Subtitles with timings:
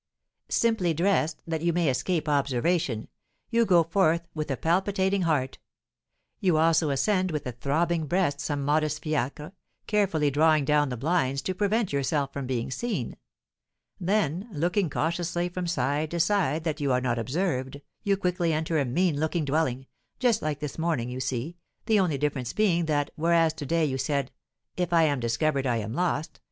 [0.49, 3.07] Simply dressed, that you may escape observation,
[3.51, 5.59] you go forth with a palpitating heart;
[6.39, 9.51] you also ascend with a throbbing breast some modest fiacre,
[9.85, 13.15] carefully drawing down the blinds to prevent yourself from being seen;
[13.99, 18.79] then, looking cautiously from side to side that you are not observed, you quickly enter
[18.79, 19.85] a mean looking dwelling,
[20.17, 23.99] just like this morning, you see, the only difference being that, whereas to day you
[23.99, 24.31] said,
[24.75, 26.39] 'If I am discovered I am lost!'